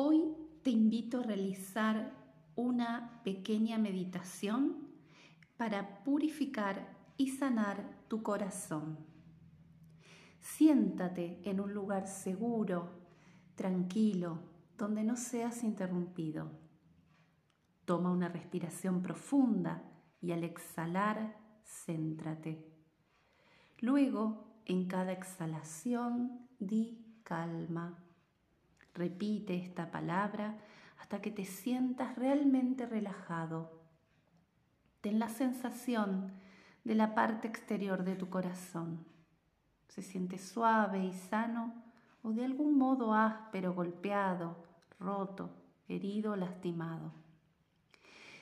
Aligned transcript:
Hoy 0.00 0.32
te 0.62 0.70
invito 0.70 1.18
a 1.18 1.22
realizar 1.24 2.12
una 2.54 3.20
pequeña 3.24 3.78
meditación 3.78 4.76
para 5.56 6.04
purificar 6.04 6.96
y 7.16 7.30
sanar 7.30 8.04
tu 8.06 8.22
corazón. 8.22 8.96
Siéntate 10.38 11.40
en 11.42 11.58
un 11.58 11.74
lugar 11.74 12.06
seguro, 12.06 12.92
tranquilo, 13.56 14.38
donde 14.76 15.02
no 15.02 15.16
seas 15.16 15.64
interrumpido. 15.64 16.52
Toma 17.84 18.12
una 18.12 18.28
respiración 18.28 19.02
profunda 19.02 19.82
y 20.20 20.30
al 20.30 20.44
exhalar, 20.44 21.40
céntrate. 21.64 22.72
Luego, 23.80 24.62
en 24.64 24.86
cada 24.86 25.10
exhalación, 25.10 26.46
di 26.60 27.20
calma. 27.24 28.04
Repite 28.98 29.54
esta 29.54 29.92
palabra 29.92 30.58
hasta 30.98 31.22
que 31.22 31.30
te 31.30 31.44
sientas 31.44 32.16
realmente 32.16 32.84
relajado. 32.84 33.70
Ten 35.00 35.20
la 35.20 35.28
sensación 35.28 36.32
de 36.82 36.96
la 36.96 37.14
parte 37.14 37.46
exterior 37.46 38.02
de 38.02 38.16
tu 38.16 38.28
corazón. 38.28 39.06
Se 39.86 40.02
siente 40.02 40.36
suave 40.36 41.04
y 41.04 41.12
sano 41.12 41.74
o 42.24 42.32
de 42.32 42.44
algún 42.44 42.76
modo 42.76 43.14
áspero, 43.14 43.72
golpeado, 43.72 44.64
roto, 44.98 45.50
herido, 45.86 46.34
lastimado. 46.34 47.12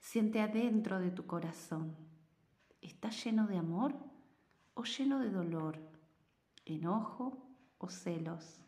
Siente 0.00 0.40
adentro 0.40 0.98
de 0.98 1.10
tu 1.10 1.26
corazón. 1.26 1.94
¿Está 2.80 3.10
lleno 3.10 3.46
de 3.46 3.58
amor 3.58 3.94
o 4.72 4.84
lleno 4.84 5.18
de 5.18 5.28
dolor, 5.28 5.78
enojo 6.64 7.36
o 7.76 7.90
celos? 7.90 8.62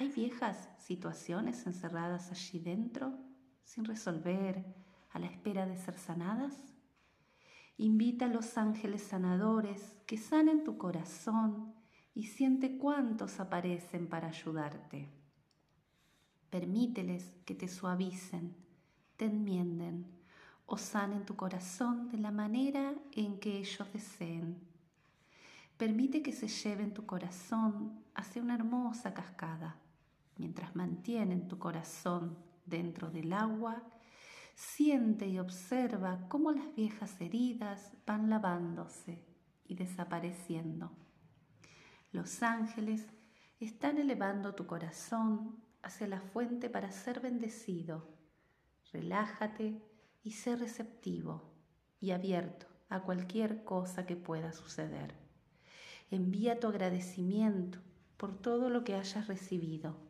¿Hay 0.00 0.10
viejas 0.10 0.68
situaciones 0.78 1.66
encerradas 1.66 2.30
allí 2.30 2.60
dentro 2.60 3.18
sin 3.64 3.84
resolver 3.84 4.64
a 5.10 5.18
la 5.18 5.26
espera 5.26 5.66
de 5.66 5.76
ser 5.76 5.98
sanadas? 5.98 6.54
Invita 7.78 8.26
a 8.26 8.28
los 8.28 8.56
ángeles 8.58 9.02
sanadores 9.02 9.96
que 10.06 10.16
sanen 10.16 10.62
tu 10.62 10.78
corazón 10.78 11.74
y 12.14 12.26
siente 12.26 12.78
cuántos 12.78 13.40
aparecen 13.40 14.06
para 14.06 14.28
ayudarte. 14.28 15.10
Permíteles 16.48 17.34
que 17.44 17.56
te 17.56 17.66
suavicen, 17.66 18.54
te 19.16 19.24
enmienden 19.24 20.06
o 20.66 20.78
sanen 20.78 21.26
tu 21.26 21.34
corazón 21.34 22.08
de 22.08 22.18
la 22.18 22.30
manera 22.30 22.94
en 23.16 23.40
que 23.40 23.58
ellos 23.58 23.92
deseen. 23.92 24.60
Permite 25.76 26.22
que 26.22 26.30
se 26.32 26.46
lleven 26.46 26.94
tu 26.94 27.04
corazón 27.04 28.04
hacia 28.14 28.40
una 28.40 28.54
hermosa 28.54 29.12
cascada 29.12 29.76
mientras 30.38 30.74
mantienen 30.74 31.48
tu 31.48 31.58
corazón 31.58 32.38
dentro 32.64 33.10
del 33.10 33.32
agua, 33.32 33.82
siente 34.54 35.26
y 35.26 35.38
observa 35.38 36.26
cómo 36.28 36.52
las 36.52 36.74
viejas 36.74 37.20
heridas 37.20 37.92
van 38.06 38.30
lavándose 38.30 39.24
y 39.66 39.74
desapareciendo. 39.74 40.90
Los 42.12 42.42
ángeles 42.42 43.06
están 43.60 43.98
elevando 43.98 44.54
tu 44.54 44.66
corazón 44.66 45.62
hacia 45.82 46.06
la 46.06 46.20
fuente 46.20 46.70
para 46.70 46.90
ser 46.90 47.20
bendecido. 47.20 48.08
Relájate 48.92 49.82
y 50.22 50.32
sé 50.32 50.56
receptivo 50.56 51.52
y 52.00 52.12
abierto 52.12 52.66
a 52.88 53.02
cualquier 53.02 53.64
cosa 53.64 54.06
que 54.06 54.16
pueda 54.16 54.52
suceder. 54.52 55.14
Envía 56.10 56.58
tu 56.58 56.68
agradecimiento 56.68 57.78
por 58.16 58.40
todo 58.40 58.70
lo 58.70 58.84
que 58.84 58.94
hayas 58.94 59.26
recibido 59.26 60.07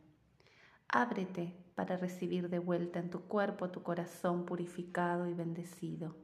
Ábrete 0.91 1.55
para 1.75 1.97
recibir 1.97 2.49
de 2.49 2.57
vuelta 2.57 2.97
en 2.97 3.11
tu 3.11 3.21
cuerpo 3.21 3.69
tu 3.69 3.83
corazón 3.83 4.43
purificado 4.45 5.27
y 5.27 5.35
bendecido. 5.35 6.15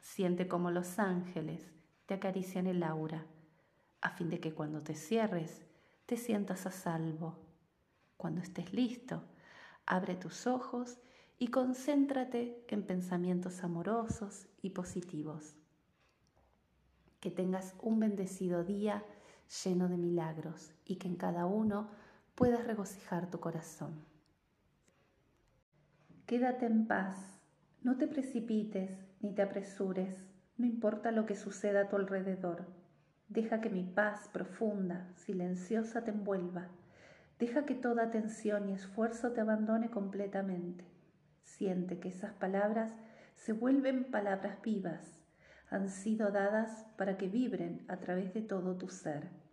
Siente 0.00 0.48
como 0.48 0.72
los 0.72 0.98
ángeles 0.98 1.70
te 2.06 2.14
acarician 2.14 2.66
el 2.66 2.82
aura, 2.82 3.24
a 4.00 4.10
fin 4.10 4.30
de 4.30 4.40
que 4.40 4.52
cuando 4.52 4.80
te 4.80 4.96
cierres 4.96 5.64
te 6.06 6.16
sientas 6.16 6.66
a 6.66 6.72
salvo. 6.72 7.38
Cuando 8.16 8.40
estés 8.40 8.72
listo, 8.72 9.22
abre 9.86 10.16
tus 10.16 10.48
ojos 10.48 10.98
y 11.38 11.48
concéntrate 11.48 12.64
en 12.68 12.82
pensamientos 12.82 13.62
amorosos 13.62 14.48
y 14.60 14.70
positivos. 14.70 15.54
Que 17.20 17.30
tengas 17.30 17.76
un 17.80 18.00
bendecido 18.00 18.64
día 18.64 19.04
lleno 19.64 19.88
de 19.88 19.96
milagros 19.96 20.72
y 20.84 20.96
que 20.96 21.06
en 21.06 21.14
cada 21.14 21.46
uno 21.46 21.90
puedas 22.34 22.66
regocijar 22.66 23.30
tu 23.30 23.38
corazón. 23.38 24.04
Quédate 26.26 26.66
en 26.66 26.86
paz, 26.86 27.38
no 27.82 27.96
te 27.96 28.08
precipites 28.08 28.90
ni 29.20 29.32
te 29.32 29.42
apresures, 29.42 30.24
no 30.56 30.66
importa 30.66 31.12
lo 31.12 31.26
que 31.26 31.36
suceda 31.36 31.82
a 31.82 31.88
tu 31.88 31.96
alrededor. 31.96 32.66
Deja 33.28 33.60
que 33.60 33.70
mi 33.70 33.84
paz 33.84 34.28
profunda, 34.32 35.12
silenciosa 35.14 36.02
te 36.02 36.10
envuelva. 36.10 36.68
Deja 37.38 37.64
que 37.64 37.74
toda 37.74 38.10
tensión 38.10 38.68
y 38.68 38.72
esfuerzo 38.72 39.32
te 39.32 39.40
abandone 39.40 39.90
completamente. 39.90 40.84
Siente 41.42 41.98
que 41.98 42.08
esas 42.08 42.32
palabras 42.32 42.92
se 43.34 43.52
vuelven 43.52 44.10
palabras 44.10 44.60
vivas. 44.62 45.20
Han 45.70 45.88
sido 45.88 46.30
dadas 46.30 46.86
para 46.96 47.16
que 47.16 47.28
vibren 47.28 47.84
a 47.88 47.98
través 47.98 48.34
de 48.34 48.42
todo 48.42 48.76
tu 48.76 48.88
ser. 48.88 49.43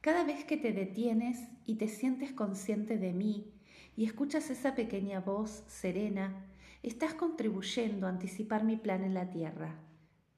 Cada 0.00 0.24
vez 0.24 0.46
que 0.46 0.56
te 0.56 0.72
detienes 0.72 1.46
y 1.66 1.74
te 1.74 1.86
sientes 1.86 2.32
consciente 2.32 2.96
de 2.96 3.12
mí 3.12 3.52
y 3.96 4.06
escuchas 4.06 4.48
esa 4.48 4.74
pequeña 4.74 5.20
voz 5.20 5.62
serena, 5.66 6.46
estás 6.82 7.12
contribuyendo 7.12 8.06
a 8.06 8.08
anticipar 8.08 8.64
mi 8.64 8.78
plan 8.78 9.04
en 9.04 9.12
la 9.12 9.28
tierra. 9.28 9.78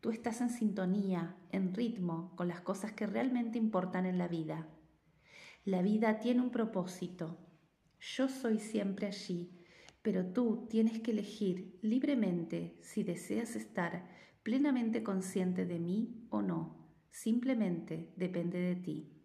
Tú 0.00 0.10
estás 0.10 0.40
en 0.40 0.50
sintonía, 0.50 1.36
en 1.52 1.74
ritmo 1.74 2.32
con 2.34 2.48
las 2.48 2.60
cosas 2.60 2.90
que 2.90 3.06
realmente 3.06 3.56
importan 3.56 4.04
en 4.04 4.18
la 4.18 4.26
vida. 4.26 4.66
La 5.64 5.80
vida 5.80 6.18
tiene 6.18 6.40
un 6.40 6.50
propósito. 6.50 7.38
Yo 8.00 8.28
soy 8.28 8.58
siempre 8.58 9.06
allí, 9.06 9.64
pero 10.02 10.26
tú 10.26 10.66
tienes 10.68 10.98
que 10.98 11.12
elegir 11.12 11.78
libremente 11.82 12.76
si 12.80 13.04
deseas 13.04 13.54
estar 13.54 14.10
plenamente 14.42 15.04
consciente 15.04 15.66
de 15.66 15.78
mí 15.78 16.26
o 16.30 16.42
no. 16.42 16.84
Simplemente 17.12 18.12
depende 18.16 18.58
de 18.58 18.74
ti. 18.74 19.21